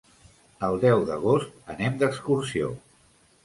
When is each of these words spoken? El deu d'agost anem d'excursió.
El 0.67 0.77
deu 0.85 1.03
d'agost 1.11 1.71
anem 1.77 2.03
d'excursió. 2.03 2.75